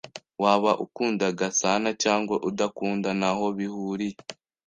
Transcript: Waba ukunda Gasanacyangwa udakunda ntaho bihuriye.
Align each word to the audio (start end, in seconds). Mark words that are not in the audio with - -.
Waba 0.43 0.71
ukunda 0.85 1.25
Gasanacyangwa 1.39 2.35
udakunda 2.49 3.09
ntaho 3.19 3.45
bihuriye. 3.57 4.17